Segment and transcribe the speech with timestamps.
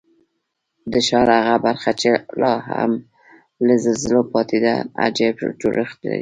[0.91, 2.09] د ښار هغه برخه چې
[2.41, 2.91] لا هم
[3.65, 6.19] له زلزلو پاتې ده، عجیب جوړښت لري.